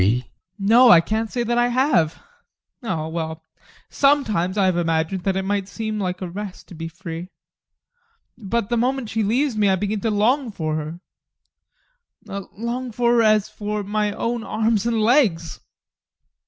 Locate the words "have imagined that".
4.65-5.35